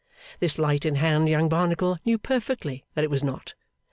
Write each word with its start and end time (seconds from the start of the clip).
This 0.39 0.57
light 0.57 0.83
in 0.83 0.95
hand 0.95 1.29
young 1.29 1.47
Barnacle 1.47 1.99
knew 2.05 2.17
perfectly 2.17 2.85
that 2.95 3.03
it 3.03 3.11
was 3.11 3.23
not. 3.23 3.53